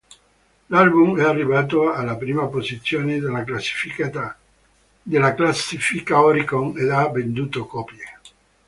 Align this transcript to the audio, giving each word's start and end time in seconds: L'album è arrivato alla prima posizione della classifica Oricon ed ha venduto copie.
L'album 0.71 1.19
è 1.19 1.23
arrivato 1.23 1.93
alla 1.93 2.15
prima 2.15 2.47
posizione 2.47 3.19
della 3.19 3.43
classifica 5.35 6.19
Oricon 6.23 6.75
ed 6.75 6.89
ha 6.89 7.07
venduto 7.09 7.67
copie. 7.67 8.03